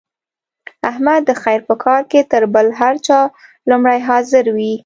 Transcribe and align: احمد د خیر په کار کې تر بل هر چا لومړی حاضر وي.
احمد 0.89 1.21
د 1.25 1.31
خیر 1.41 1.59
په 1.69 1.75
کار 1.83 2.01
کې 2.11 2.21
تر 2.31 2.43
بل 2.53 2.67
هر 2.79 2.95
چا 3.07 3.19
لومړی 3.69 3.99
حاضر 4.07 4.45
وي. 4.55 4.73